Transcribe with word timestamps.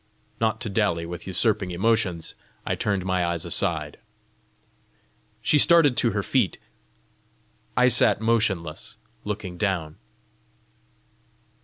Not 0.39 0.59
to 0.61 0.67
dally 0.71 1.05
with 1.05 1.27
usurping 1.27 1.69
emotions, 1.69 2.33
I 2.65 2.73
turned 2.73 3.05
my 3.05 3.23
eyes 3.23 3.45
aside. 3.45 3.99
She 5.43 5.59
started 5.59 5.95
to 5.97 6.09
her 6.09 6.23
feet. 6.23 6.57
I 7.77 7.87
sat 7.87 8.19
motionless, 8.19 8.97
looking 9.25 9.59
down. 9.59 9.97